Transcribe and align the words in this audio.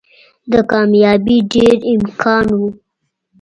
د 0.51 0.53
کاميابۍ 0.71 1.37
ډېر 1.51 1.77
امکان 1.93 2.45
وو 2.57 2.69